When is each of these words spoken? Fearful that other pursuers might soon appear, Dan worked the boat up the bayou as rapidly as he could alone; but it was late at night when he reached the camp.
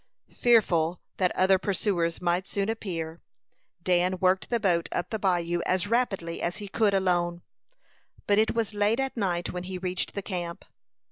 Fearful 0.33 0.99
that 1.17 1.29
other 1.35 1.59
pursuers 1.59 2.23
might 2.23 2.47
soon 2.47 2.69
appear, 2.69 3.21
Dan 3.83 4.17
worked 4.17 4.49
the 4.49 4.59
boat 4.59 4.89
up 4.91 5.11
the 5.11 5.19
bayou 5.19 5.61
as 5.67 5.85
rapidly 5.87 6.41
as 6.41 6.57
he 6.57 6.67
could 6.67 6.95
alone; 6.95 7.43
but 8.25 8.39
it 8.39 8.55
was 8.55 8.73
late 8.73 8.99
at 8.99 9.15
night 9.15 9.51
when 9.51 9.65
he 9.65 9.77
reached 9.77 10.15
the 10.15 10.23
camp. 10.23 10.65